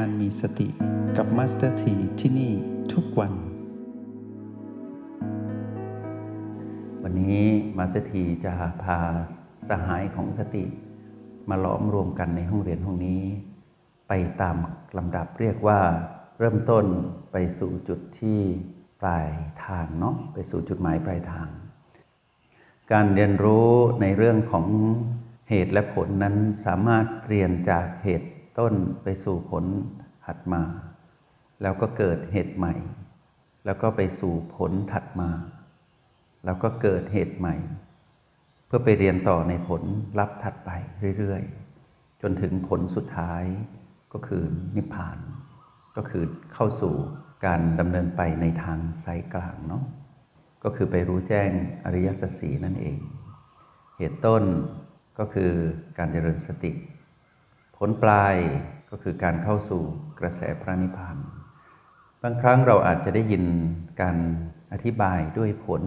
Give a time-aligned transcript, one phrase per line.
[0.00, 0.68] การมีสติ
[1.16, 2.52] กับมาสเตอร์ทีที่นี่
[2.92, 3.32] ทุกวัน
[7.02, 7.44] วันนี้
[7.78, 8.98] มาสเตอร์ทีจะพา
[9.68, 10.64] สหายของสติ
[11.48, 13.22] มาล้อมรวมกันในห้องเรียนห้องนี้
[14.08, 14.56] ไปตาม
[14.96, 15.80] ลำดับเรียกว่า
[16.38, 16.84] เริ่มต้น
[17.32, 18.40] ไปสู่จุดที่
[19.00, 19.28] ปลาย
[19.64, 21.48] ทางเนาะไปสู่จุดหมายปลายทาง
[22.92, 24.66] การเรียนรู้ในเรื่องของ
[25.48, 29.64] เหตุและผลนั้นสามารถเรียนจากเหตุ ต้นไปสู่ผล
[30.24, 30.62] ถัดมา
[31.62, 32.74] แล้วก็เกิดเหตุใหม่
[33.64, 35.30] แล้วก็ไปสู่ผลถัดมา
[36.44, 37.56] แล้วก็เกิดเหตุใหม่
[38.66, 39.82] เพื่อไปเรียนต่อในผล
[40.18, 40.70] ลัพธ์ถัดไป
[41.18, 43.44] เรื่อยๆ จนถึงผลสุดท้าย
[44.12, 44.42] ก็คือ
[44.76, 45.18] นิพพาน
[45.96, 46.24] ก็คือ
[46.54, 46.94] เข้าสู่
[47.46, 49.84] การดำเนินไปในทางสายกลางเนาะ
[50.64, 51.50] ก็คือไปรู้แจ้ง
[51.84, 52.98] อริยสัจสีนั่นเอง
[53.98, 54.44] เหตุต้น
[55.18, 55.50] ก็คือ
[55.98, 56.72] การเจริญสติ
[57.76, 58.34] ผลปลาย
[58.90, 59.82] ก็คือการเข้าสู่
[60.20, 61.16] กระแสพระนิพพาน
[62.22, 63.44] บางครั้งเราอาจจะได้ยิน
[64.00, 64.16] การ
[64.72, 65.82] อธิบายด้วยผล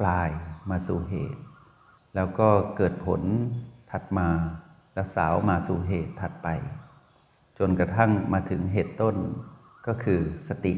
[0.00, 0.30] ปลาย
[0.70, 1.40] มาสู่เหตุ
[2.14, 3.22] แล้วก็เกิดผล
[3.90, 4.28] ถัดมา
[4.94, 6.48] แล้วสาวมาสู่เหตุถัดไป
[7.58, 9.16] จนกระทั่งมาถึงเหตุต้น
[9.86, 10.74] ก็คือสติ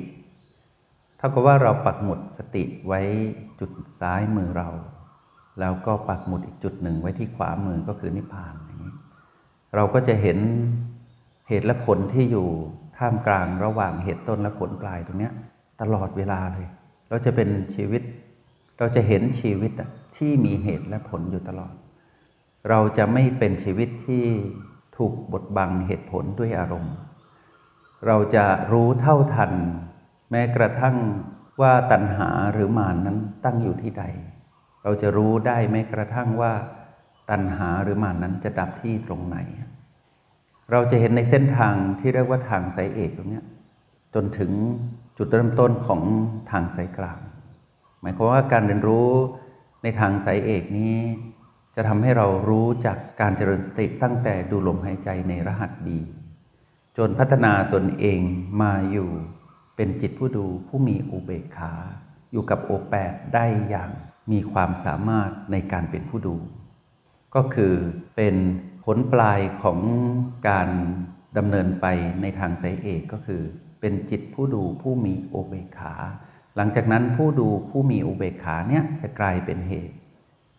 [1.17, 3.01] เท่ากับว่าเราปักหมุดสติไว้
[3.61, 3.71] จุด
[4.01, 4.69] ซ้ายมือเรา
[5.61, 8.95] แล้วก็ปักหมุดอีกจุดหนึ่งไว้ที่ขวามือก็คือนิพพานอย่างนี้
[9.75, 10.39] เราก็จะเห็น
[11.49, 12.49] เหตุและผลที่อยู่
[12.99, 15.31] ท่ามกลางระหว่างเหตุต้นและผลปลายตรงนี้
[15.81, 16.69] ตลอดเวลาเลย
[17.09, 18.03] เราจะเป็นชีวิต
[18.79, 19.73] เราจะเห็นชีวิต
[20.17, 21.75] ที่มีเหตุและผลอยู่ตลอด
[22.69, 24.25] เราจะไม่เป็นชีวิตที่
[24.97, 26.95] ถูกบดบังเหตุผลด้วยอารมณ์
[28.07, 29.53] เราจะรู้เท่าทัน
[30.31, 30.97] แม้กระทั่ง
[31.61, 34.05] ว่าตัณหาหรือมานนั้นตั้งอยู่ที่ใด
[34.83, 36.53] เราจะรู้ได้แม้กระทั่งว่า
[37.31, 39.39] ตัณหาหรือมานนั้นจะดับที่ตรงไหน
[40.71, 43.43] เราจะเห็นในเส้นทางที่เรียกว่าทางสายเอกตรงนี้
[44.15, 44.51] จนถึง
[45.17, 46.03] จุดเริ่มต้นของ
[46.51, 47.19] ทางสายกลาง
[48.01, 49.11] หมายความว่าการเรียนรู้
[49.83, 50.97] ในทางสายเอกนี้
[51.75, 55.99] จะทำให้เรารู้จากการเจริญสติตั้งแต่ดูลมหายใจในรหัสบี
[56.99, 58.21] จนพัฒนาตนเอง
[58.63, 59.11] มาอยู่
[59.77, 61.73] เป็นจิตผู้ดูผู้มีอุเบกขา
[62.33, 63.91] อยู่กับโอแปดได้อย่าง
[64.33, 66.37] มีความสามารถในการเป็นผู้ดู
[67.35, 67.75] ก็คือ
[68.17, 68.35] เป็น
[68.85, 69.79] ผลปลายของ
[70.49, 70.69] การ
[71.37, 71.87] ดำเนินไป
[72.23, 73.43] ในทางสายเอกก็คือ
[73.81, 75.95] เป็นจิตผู้ดูผู้มีโอเบกขา
[76.57, 79.97] หลังจากนั้นผู้ดูผู้มีอุเบกขาเนี่ยจะกลายเป็นเหตุ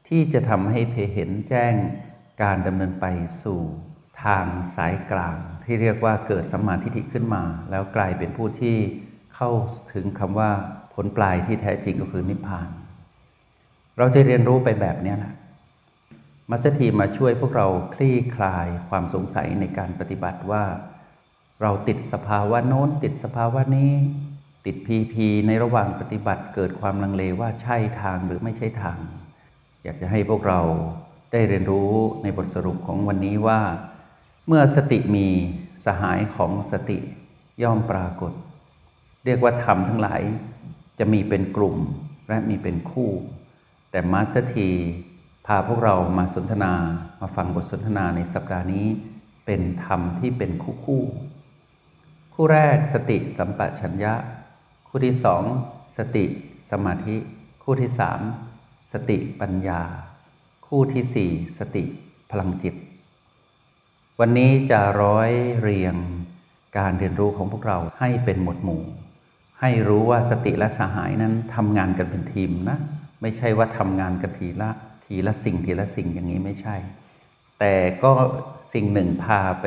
[0.07, 1.73] ที่จะทำให้เพเห็นแจ้ง
[2.43, 3.05] การดำเนินไป
[3.43, 3.59] สู่
[4.23, 4.45] ทาง
[4.75, 8.75] สายกลาง ที่เรียกว่าเกิดสัมมาทิฏฐิขึ้นมา แล้วกลายเป็นผู้ที่
[9.35, 9.49] เข้า
[9.93, 10.51] ถึงคำว่า
[10.93, 12.69] ผลปลายที่แท้จริงก็คือนิพพาน
[13.97, 15.33] เราจะเรียนรู้ไปแบบนี้แหละ
[16.53, 20.63] มาสเตอร์ทีมาช่วยพวกเราคลี่คลายความสงสัยในการปฏิบัติว่า
[21.61, 23.91] เราติดสภาวะโน้น ติดสภาวะนี้
[24.65, 28.97] ติดปีติในระหว่างปฏิบัติเกิดความลังเลว่าใช่ทางหรือไม่ใช่ทาง
[29.83, 30.61] อยากจะให้พวกเรา
[31.31, 31.91] ได้เรียนรู้
[32.23, 33.61] ในบทสรุปของวันนี้ว่า
[34.47, 35.27] เมื่อสติมี
[35.85, 36.99] สหายของสติ
[37.63, 38.31] ย่อมปรากฏ
[39.25, 40.21] เรียกว่าธรรมทั้งหลาย
[40.99, 41.77] จะมีเป็นกลุ่ม
[42.29, 43.11] และมีเป็นคู่
[43.91, 44.69] แต่มาสเตอร์ที
[45.45, 46.73] พาพวกเรามาสนทนา
[47.21, 48.87] มาฟังบทสนทนาในสัปดาห์นี้
[49.45, 51.03] เป็นธรรมที่เป็นคู่คู่
[52.33, 54.13] คู่แรกสติสัมปชัญญะ
[54.87, 55.43] คู่ที่สอง
[55.97, 56.25] สติ
[56.69, 57.15] สมาธิ
[57.63, 58.19] คู่ที่สาม
[58.91, 59.81] สติปัญญา
[60.67, 61.83] คู่ที่สี่สติ
[62.31, 62.75] พลังจิต
[64.19, 65.31] วันนี้จะร้อย
[65.61, 65.95] เรียง
[66.77, 68.83] การเรียนรู้ของพวกเราให้เป็นหมวดหมู่
[69.59, 72.77] ให้รู้ว่าสติและสหายนั้นทำงานกันเป็นทีมนะ
[73.21, 74.71] ไม่ใช่ว่าทำงานกันทีละ
[75.11, 76.75] ทีละสิ่งทีละสิ่งอย่างนี้ไม่ใช่
[77.59, 77.73] แต่
[78.03, 78.11] ก็
[78.73, 79.65] สิ่งหนึ่งพาไป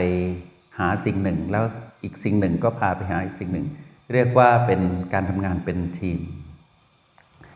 [0.79, 1.65] หาสิ่งหนึ่ง แล้ว
[2.03, 3.67] อีกสิ่งหนึ่งก็พาไปหาอีกสิ่งหนึ่ง
[4.13, 4.81] เรียกว่าเป็น
[5.13, 6.19] การทำงานเป็นทีม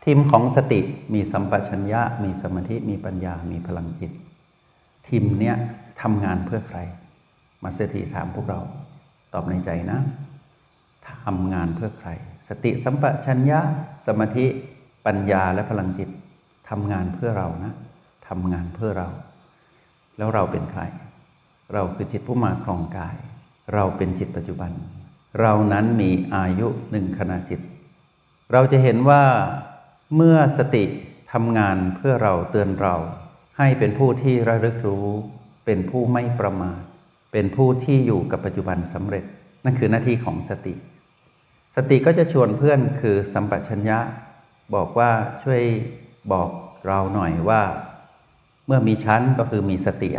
[0.05, 0.79] ทีมของสติ
[1.13, 4.11] มีสัมปชัญญะ มีสมาธิมีปัญญามีพลังจิต
[5.07, 5.55] ทีมเนี้ย
[6.01, 6.79] ทำงานเพื่อใคร
[7.63, 8.59] มาเสถีถามพวกเรา
[9.33, 9.99] ตอบในใจนะ
[11.25, 12.09] ทำงานเพื่อใคร
[12.47, 13.59] สติสัมปชัญญะ
[14.07, 14.45] สมาธิ
[15.05, 16.09] ปัญญาและพลังจิต
[16.69, 17.73] ทำงานเพื่อเรานะ
[18.29, 19.09] ทำงานเพื่อเรา
[20.17, 20.81] แล้วเราเป็นใคร
[21.73, 23.15] เราคือจิตผู้มาครองกาย
[23.73, 24.71] เราเป็นจิตปัจจุบัน
[25.41, 27.59] เรานั้นมีอายุหนึ่งขณะจิต
[28.51, 29.23] เราจะเห็นว่า
[30.15, 30.83] เมื่อสติ
[31.33, 32.95] ทำงานเพื่อเราเตือนเรา
[33.57, 35.07] ให้เป็นผู้ที่ระลึกรู้
[35.65, 36.81] เป็นผู้ไม่ประมาท
[37.33, 39.23] เป็นผู้ที่อยู่กับปัจจุบันสำเร็จ
[39.65, 40.73] นั่นคือหน้าที่ของสติ
[41.75, 43.99] สติก็จะชวนเพื่อนคือสัมปชัญญะ
[44.75, 45.11] บอกว่า
[45.43, 45.61] ช่วย
[46.31, 46.49] บอก
[46.87, 47.61] เราหน่อยว่า
[48.69, 50.09] เมื่อมีชั้นก็คือมีสติ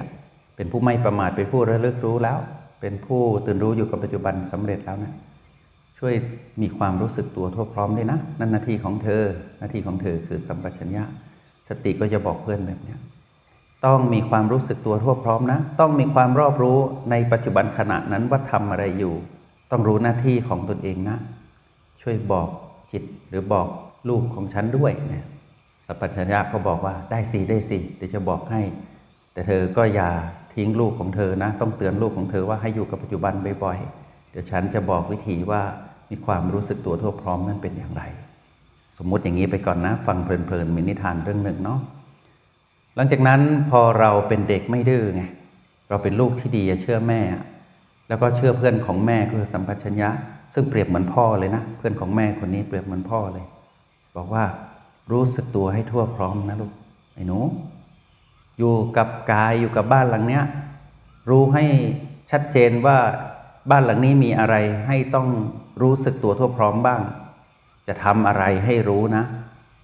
[0.56, 2.38] เป็นผู้ไม่ประมาทเป็นผู้ระลึกรู้แล้ว
[2.81, 5.12] เป็นผู้ตื่นรู้อยู่กับปัจจุบันสำเร็จแล้วนะ
[5.99, 6.14] ช่วย
[6.62, 9.23] มีความรู้สึกตัวทั่วพร้อมด้วยนะ นั่นหน้าที่ของเธอ
[9.58, 11.05] หน้าที่ของเธอคือสัมปชัญญะ
[11.69, 12.97] สติก็จะบอกเพื่อนแบบนี้
[13.87, 16.79] ต้องมีความรู้สึกตัวทั่วพร้อมนะ ต้องมีความรอบรู้
[17.11, 19.14] ในปัจจุบันขณะนั้นว่าทำอะไรอยู่
[19.70, 21.19] ต้องรู้หน้าที่ของตนเองนะ
[22.03, 22.49] ช่วยบอก
[22.93, 23.67] จิตหรือบอก
[24.08, 25.25] ลูกของฉันด้วยเนี่ย
[25.91, 28.63] สัพพัญญะก็บอกว่าได้สิได้สิเดี๋ยวจะบอกให้
[29.33, 30.11] แต่เธอก็อย่า
[30.55, 33.33] ทิ้งลูกของเธอนะ ต้องเตือนลูกของเธอว่าให้อยู่กับปัจจุบัน
[33.65, 35.63] บ่อยๆ เดี๋ยวฉันจะบอกวิธีว่า
[36.11, 38.03] มีความรู้สึกตัวทั่วพร้อมนั้นเป็นอย่างไร
[38.99, 41.81] สมมุติอย่างนี้ไปก่อนนะ ฟังเพลินๆมีนิทานเรื่องหนึ่งเนาะ
[42.97, 43.41] หลังจากนั้น
[43.71, 45.23] พอเราเป็นเด็กไม่ดื้อไง
[45.89, 47.21] เราเป็นลูกที่ดีเชื่อแม่
[48.09, 50.11] แล้วก็เชื่อเพื่อนของแม่คือสัมปชัญญะ
[50.55, 53.47] ซึ่งเปรียบเหมือนพ่อเลยนะ เพื่อนของแม่คนนี้เปรียบเหมือนพ่อเลย
[54.17, 54.45] บอกว่า
[55.12, 56.73] รู้สึกตัวให้ทั่วพร้อมนะลูก
[57.15, 57.39] ไอ้หนู
[58.59, 60.45] อยู่กับกายอยู่กับบ้านหลังเนี้ย
[61.31, 61.65] รู้ให้
[62.31, 62.99] ชัดเจนว่า
[63.71, 65.29] บ้านหลังนี้มีอะไรให้ต้อง
[65.83, 67.01] รู้สึกตัวทั่วพร้อมบ้าง
[67.87, 69.25] จะทำอะไรให้รู้นะ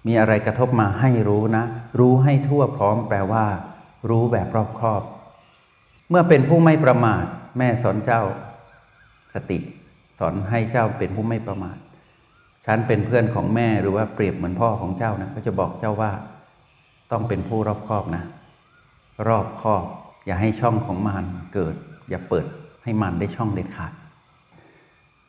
[0.07, 1.63] มีอะไรกระทบมาให้รู้นะ
[1.99, 3.45] รู้ให้ทั่วพร้อมแปลว่า
[4.09, 5.01] รู้แบบรอบครอบ
[6.09, 7.25] เมื่อเป็นผู้ไม่ประมาท
[7.57, 8.21] แม่สอนเจ้า
[9.33, 9.59] สติ
[10.19, 11.77] สอนให้เจ้าเป็นผู้ไม่ประมาท
[12.69, 16.11] ฉันเป็นเพื่อนของแม่หรือว่าเปรียบเหมือนพ่อของเจ้านะก็จะบอกเจ้าว่า
[17.11, 18.23] ต้องเป็นผู้รอบคอบนะ
[19.27, 19.83] รอบคอบ
[20.25, 21.23] อย่าให้ช่องของมาร
[21.53, 21.75] เกิด
[22.09, 22.45] อย่าเปิด
[22.83, 23.93] ให้มารได้ช่องเด็ดขาด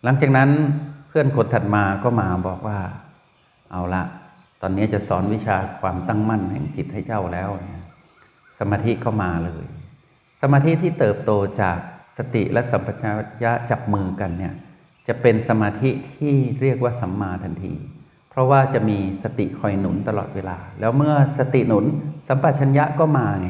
[0.05, 0.50] หลังจากนั้น
[1.08, 2.79] เพื่อนคนถัดมาก็มาบอกว่า
[3.70, 4.02] เอาละ
[4.61, 7.84] ตอนนี้จะสอนวิชาความตั้งมั่นแห่งจิตให้เจ้าแล้วนี่ย
[8.58, 9.67] สมาธิก็มาเลย
[10.41, 11.31] สมาธิที่เติบโต
[11.61, 11.79] จาก
[12.19, 13.14] สติและสัมปชัญ
[13.44, 14.55] ญะจับมือกันเนี่ย
[15.08, 17.72] จะเป็นสมาธิที่เรียกว่าสัมมาทันที
[18.31, 21.84] เพราะว่าจะมีสติคอยหนุนตลอดเวลา แล้วเมื่อสติหนุน
[22.28, 23.49] สัมปชัญญะก็มาไง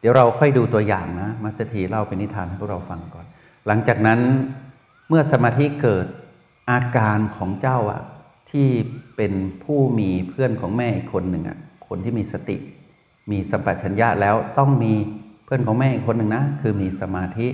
[0.00, 3.26] เดี๋ยวเราค่อยดูตัวอย่างนะมาสถีเล่าเป็นนิทานให้พวกเราฟังก่อน
[3.66, 4.20] หลังจากนั้น
[5.08, 6.06] เมื่อสมาธิเกิด
[6.70, 8.02] อาการของเจ้าอะ
[8.50, 8.66] ที่
[9.16, 9.32] เป็น
[9.64, 12.56] ผู้มีเพื่อนของแม่อีกคนหนึ่งอะคนที่มีสติ
[13.30, 14.92] มีสัมปชัญญะแล้วต้องมี
[15.44, 17.46] เพื่อนของแม่อีกคนหนึ่งนะคือมีสมาธิ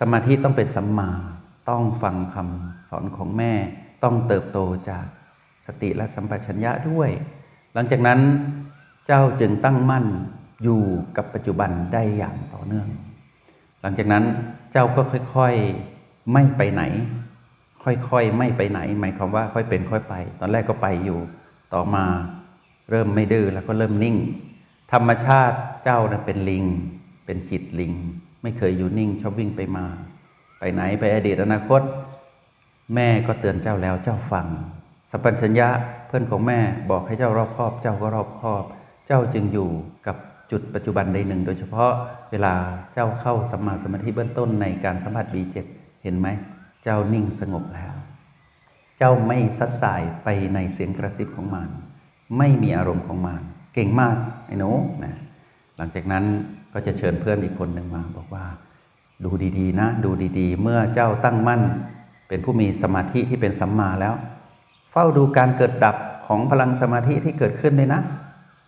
[0.00, 1.10] สมาธิต้องเป็นสัมมา
[1.68, 3.52] ต้องฟังคำสอนของแม่
[4.02, 4.58] ต้องเติบโต
[4.90, 5.06] จาก
[5.66, 7.10] สติและสัมปชัญญะด้วย
[7.74, 8.20] หลังจากนั้น
[9.06, 10.06] เจ้าจึงตั้งมั่น
[10.62, 10.82] อยู่
[11.16, 12.88] กับปัจจุบันได้อย่างต่อเนื่อง
[13.82, 14.24] หลังจากนั้น
[14.72, 15.02] เจ้าก็
[15.34, 16.82] ค่อยๆไม่ไปไหน
[17.84, 21.18] ค่อยๆไม่ไปไหน หมายความว่าค่อยเป็นค่อยไป ตอนแรกก็ไปอยู่
[21.74, 22.04] ต่อมา
[22.90, 24.16] เริ่มไม่ดื้อแล้วก็เริ่มนิ่ง
[24.92, 26.64] ธรรมชาติเจ้านะเป็นลิง
[27.26, 27.92] เป็นจิตลิง
[28.42, 29.86] ไม่เคยอยู่นิ่งชอบวิ่งไปมา
[30.64, 31.82] ไปไหนไปอดีตอนาคต
[32.94, 34.46] แม่ก็เตือนเจ้าแล้วเจ้าฟัง
[35.10, 35.68] สัพพัญญะ
[36.06, 36.58] เพื่อนของแม่
[36.90, 38.64] บอกให้เจ้ารอบคอบ เจ้าก็รอบคอบ
[39.06, 39.68] เจ้าจึงอยู่
[40.06, 40.16] กับ
[40.50, 41.92] จุดปัจจุบันใดหนึ่ง โดยเฉพาะ
[42.30, 42.54] เวลา
[42.94, 45.66] เจ้าเข้าสัมมาสมาธิเบื้องต้นในการสัมผัสบีเจ็ด
[46.02, 46.28] เห็นไหม
[46.82, 47.94] เจ้านิ่งสงบแล้ว
[48.98, 51.70] เจ้าไม่ซัดสายไปในเสียงกระซิบของมาร
[52.38, 53.42] ไม่มีอารมณ์ของมาร
[53.74, 54.16] เก่งมาก
[54.46, 54.70] ไอ้หนู
[55.04, 55.14] นะ
[55.76, 56.24] หลังจากนั้น
[56.72, 58.44] ก็จะเชิญเพื่อนอีกคนหนึ่งมาบอกว่า
[59.24, 61.62] ดูดีๆนะ ดูดีๆ เมื่อเจ้าตั้งมั่น
[62.28, 64.14] เป็นผู้มีสมาธิที่เป็นสัมมาแล้ว
[64.92, 65.96] เฝ้าดูการเกิดดับ
[66.26, 68.00] ของพลังสมาธิที่เกิดขึ้นเลยนะ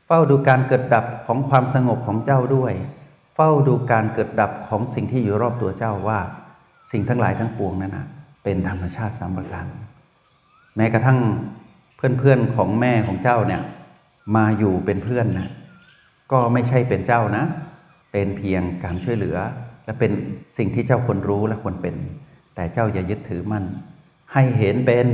[0.07, 2.73] เฝ้าดูการเกิดดับของความสงบของเจ้าด้วย
[3.35, 6.19] เฝ้าดูการเกิดดับของสิ่งที่อยู่รอบตัวเจ้าว่า
[6.93, 8.07] สิ่งทั้งหลายทั้งปวงนั้นนะ
[8.45, 9.67] เป็นธรรมชาติสามประการ
[10.77, 11.19] แม้กระทั่ง
[11.97, 13.63] เพื่อนๆของแม่ของเจ้าเนี่ย
[14.37, 15.51] มาอยู่เป็นเพื่อนนะ
[16.33, 17.45] ก็ไม่ใช่เป็นเจ้านะ
[18.13, 19.37] เป็นเพียงการช่วยเหลือ
[19.85, 20.13] และเป็น
[20.57, 21.95] สิ่งที่เจ้าควรรู้และควรเป็น
[22.55, 23.65] แต่เจ้าอย่ายึดถือมัน
[24.33, 25.07] ให้เห็นเป็น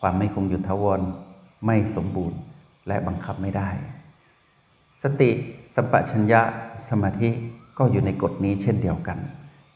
[0.00, 1.00] ความไม่คงอยู่ทาวร
[1.66, 2.38] ไม่สมบูรณ์
[2.88, 3.70] และบังคับไม่ได้
[5.02, 5.30] สติ
[5.74, 6.40] สัมปชัญญะ
[6.88, 7.30] สมาธิ
[7.78, 9.18] ก็อยู่ในกฎนี้เช่นเดียวกัน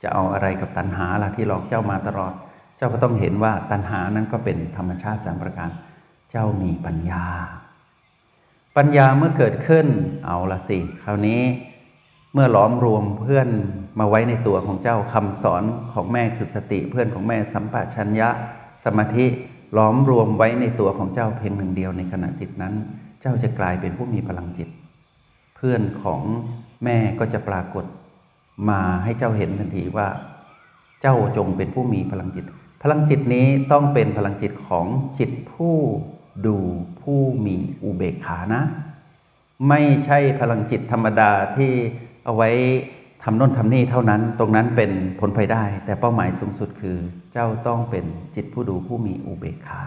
[0.02, 2.34] จะเอาอะไรกับตัณหาล่ะที่หลอกเจ้ามาตลอด
[2.76, 5.70] เจ้าก็ต้องเห็นว่าตัณหานั้นก็เป็นธรรมชาติสามประการ
[6.30, 7.24] เจ้ามีปัญญา
[8.76, 9.86] ปัญญาเมื่อเกิดขึ้น
[10.26, 11.40] เอาละสิ คราวนี้
[12.32, 13.48] เมื่อหลอมรวมเพื่อน
[13.98, 15.62] มาไว้ในตัวของเจ้าคำสอน
[15.92, 18.28] ของแม่คือสติเพื่อนของแม่สัมปชัญญะ
[18.84, 19.26] สมาธิ
[19.74, 22.74] หลอมรวมไว้ในตัวของเจ้าเพียงหนึ่งเดียวในขณะจิตนั้น
[23.20, 24.68] เจ้าจะกลายเป็นผู้มีพลังจิต
[25.56, 26.22] เพื่อนของ
[26.84, 27.84] แม่ก็จะปรากฏ
[28.68, 30.08] มาให้เจ้าเห็นทันทีว่า
[31.02, 32.44] เจ้าจงเป็นผู้มีพลังจิต
[32.82, 34.86] พลังจิตนี้ต้องเป็นพลังจิตของ
[35.18, 35.76] จิตผู้
[36.46, 36.56] ดู
[37.00, 38.62] ผู้มีอุเบกขานะ
[39.68, 41.72] ไม่ใช่พลังจิตธรรมดาที่
[42.24, 42.50] เอาไว้
[43.22, 46.98] ทำโน่นทำนี่เท่านั้น ตรงนั้นเป็นผลไปได้ แต่เป้าหมายสูงสุดคือ
[47.32, 48.04] เจ้าต้องเป็น
[48.36, 49.84] จิตผู้ดูผู้มีอุเบกขา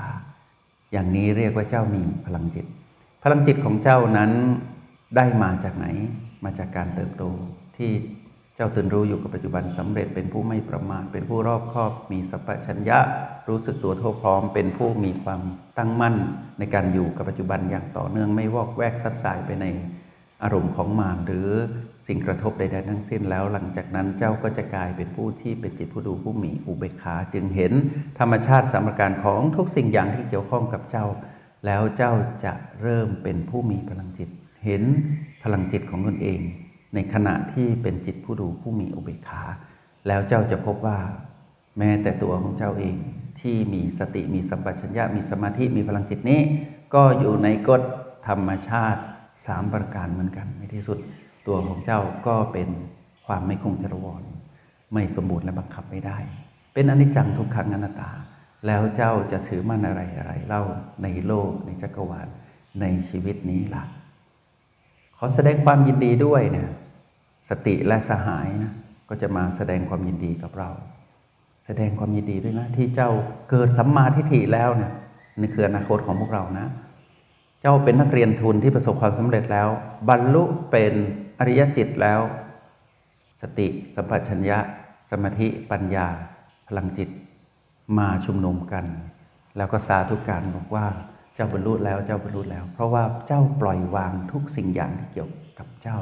[0.92, 2.65] อย่างนี้เรียกว่าเจ้ามีพลังจิต
[3.24, 4.32] พลังจิตของเจ้านั้น
[5.15, 5.88] ได้มาจากไหน
[6.44, 7.24] มาจากการเติบโต
[7.77, 7.92] ที่
[8.56, 13.00] เจ้าตื่นรู้อยู่กับปัจจุบันสำเร็จเป็นผู้ไม่ประมาทเป็นผู้รอบคอบมีสัพพัญญะ
[13.50, 15.42] รู้สึกตัวทั่วพร้อม เป็นผู้มีความ
[15.77, 16.15] ตั้งมั่น
[16.60, 19.65] ในการอยู่กับปัจจุบันอย่างต่อเนื่องไม่วอกแวกสัดสายไปใน
[20.44, 21.50] อารมณ์ของมารหรือ
[22.08, 27.74] สิ่งกระทบใดๆทั้งสิ้นแล้ว หลังจากนั้นเจ้าก็จะกลายเป็นผู้ที่เป็นจิตผู้ดูผู้มีอุเบกขาจึงเห็น
[28.20, 31.06] ธรรมชาติสามประการของทุกสิ่งอย่างที่เกี่ยวข้องกับเจ้า
[31.66, 32.14] แล้วเจ้า
[32.46, 34.30] จะเริ่มเป็นผู้มีพลังจิต
[34.66, 34.84] เห็น
[35.44, 36.40] พลังจิตของตนเอง
[36.94, 39.44] ในขณะที่เป็นจิตผู้ดูผู้มีอุเบกขา
[40.08, 41.00] แล้วเจ้าจะพบว่า
[41.78, 42.96] แม้แต่ตัวของเจ้าเอง
[43.42, 46.42] ที่มีสติมีสัมปชัญญะมีสมาธิมีพลังจิตนี้
[46.94, 47.82] ก็อยู่ในกฎ
[48.28, 49.02] ธรรมชาติ
[49.48, 50.98] สามประการเหมือนกันในที่สุด
[51.48, 52.70] ตัวของเจ้าก็เป็น
[53.25, 54.22] ความไม่คงทรวร
[54.94, 56.18] ไม่สมบูรณ์และบังคับไม่ได้
[56.74, 58.12] เป็นอนิจจังทุกขังอนัตตา
[58.68, 60.64] แล้วเจ้าจะถือมั่นอะไรอะไรเล่า
[61.04, 62.28] ในโลกในจักรวาล
[62.82, 63.84] ในชีวิตนี้ล่ะ
[65.18, 66.70] ขอแสดงความยินดีด้วยเนี่ย
[67.50, 68.74] สติและสหายนะ
[69.10, 70.70] ก็จะมาแสดงความยินดีกับเรา
[71.66, 73.10] แสดงความยินดีด้วยนะ ที่เจ้า
[73.50, 74.92] เกิดสัมมาทิฏฐิแล้วเนี่ย
[75.40, 76.68] นี่คืออนาคตของพวกเรานะ
[77.62, 79.68] เจ้าเป็นนักเรียนทุนที่ประสบความสำเร็จแล้ว
[80.10, 80.94] บรรลุเป็น
[81.39, 82.20] อริยจิตแล้ว
[83.42, 84.60] สติสัมปชัญญะ
[85.12, 86.08] สมาธิปัญญา
[86.68, 87.10] พลังจิต
[87.98, 88.86] มาชุมนุมกัน
[89.58, 90.86] แล้วก็สาธุการบอกว่า
[91.36, 96.00] เจ้าบรรลุแล้วเจ้าบรรลุแล้ว เพราะว่าเจ้าปล่อยวางทุกสิ่งอย่างที่เกี่ยวกับเจ้า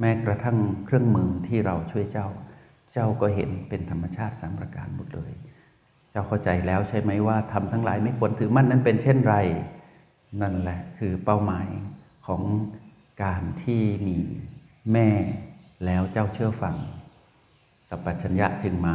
[0.00, 2.26] แม้กระทั่งเครื่องมือที่เราช่วยเจ้า
[2.92, 5.32] เจ้าก็เห็นเป็นธรรมชาติสามประการหมดเลย
[6.10, 9.36] เจ้าเข้าใจแล้วใช่ไหมว่าทำทั้งหลายไม่ควรถือมั่นนั้นเป็นเช่นไร
[10.42, 11.68] นั่นแหละคือเป้าหมาย
[12.26, 12.42] ของ
[13.24, 14.18] การที่มี
[14.92, 15.08] แม่
[15.84, 16.76] แล้วเจ้าเชื่อฟัง
[17.88, 18.94] สัพพัญญะจึงมา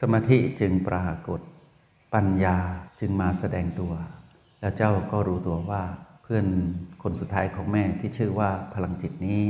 [0.00, 1.40] สมาธิจึงปรากฏ
[2.14, 2.56] ปัญญา
[3.00, 3.92] จึงมาแสดงตัว
[4.60, 5.82] แล้วเจ้าก็รู้ตัวว่า
[6.22, 6.46] เพื่อน
[7.02, 9.40] คนสุดท้ายของแม่ที่ชื่อว่าพลังจิตนี้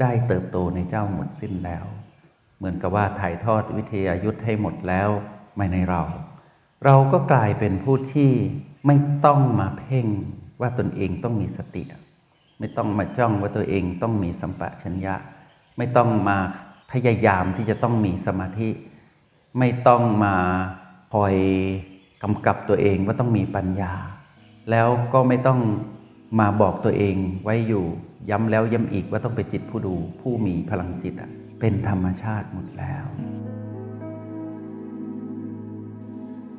[0.00, 1.84] ได้เติบโตในเจ้าหมดสิ้นแล้ว
[2.56, 5.08] เหมือนกับว่าถ่ายทอดวิทยายุทธให้หมดแล้ว
[5.56, 6.02] ไม่ในเรา
[6.84, 8.30] เราก็กลายเป็นผู้ที่
[8.86, 10.06] ไม่ต้องมาเพ่ง
[10.60, 11.82] ว่าตนเองต้องมีสติ
[12.58, 15.14] ไม่ต้องมาจ้องว่าตัวเองต้องมีสัมปชัญญะ
[15.76, 16.36] ไม่ต้องมา
[16.92, 18.68] พยายามที่จะต้องมีสมาธิ
[19.58, 20.34] ไม่ต้องมา
[21.12, 21.34] คอย
[22.22, 23.92] กำกับตัวเองว่าต้องมีปัญญา
[24.70, 25.60] แล้วก็ไม่ต้อง
[26.38, 27.84] มาบอกตัวเองไว้อยู่
[28.30, 33.04] ย้ำแล้วย้ำอีกว่าต้องเป็นจิตผู้ดูผู้มีพลังจิตอะเป็นธรรมชาติหมดแล้ว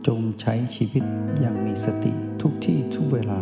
[0.08, 1.04] จงใช้ชีวิต
[1.40, 2.12] อย่างมีสติ
[2.42, 3.42] ทุกที่ทุกเวลา